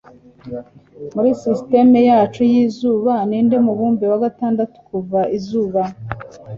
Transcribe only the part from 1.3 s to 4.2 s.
sisitemu yacu yizuba Ninde mubumbe wa